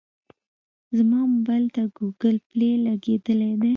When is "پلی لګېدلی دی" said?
2.47-3.69